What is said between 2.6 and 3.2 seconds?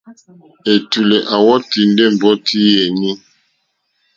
yèní.